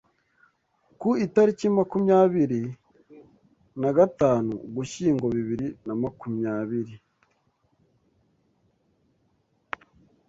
ku 0.99 1.09
itariki 1.25 1.65
makumyabiri 1.77 2.61
nagatanu 3.81 4.51
Ugushyingo 4.67 5.25
bibiri 5.35 5.67
na 5.85 5.93
makumyabiri 6.01 6.95